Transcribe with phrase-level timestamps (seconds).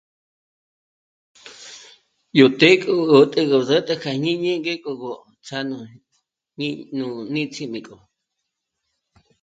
[2.37, 5.13] Yo té k'ogó tégo sä́tä k'a jñíñi ngeko go
[5.47, 5.77] sano
[6.57, 7.97] ní nù nítsjimi kjo